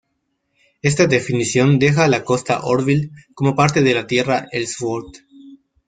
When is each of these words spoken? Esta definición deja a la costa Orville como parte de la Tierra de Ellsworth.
Esta 0.81 1.05
definición 1.05 1.77
deja 1.77 2.05
a 2.05 2.07
la 2.07 2.23
costa 2.23 2.61
Orville 2.63 3.11
como 3.35 3.55
parte 3.55 3.83
de 3.83 3.93
la 3.93 4.07
Tierra 4.07 4.47
de 4.51 4.57
Ellsworth. 4.61 5.17